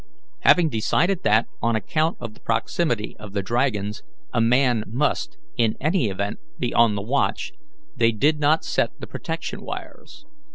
[0.39, 4.01] Having decided that, on account of the proximity of the dragons,
[4.33, 7.53] a man must in any event be on the watch,
[7.95, 10.25] they did not set the protection wires.